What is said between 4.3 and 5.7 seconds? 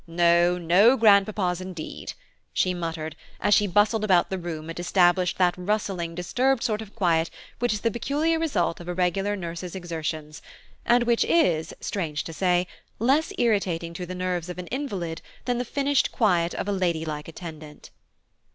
the room, and established that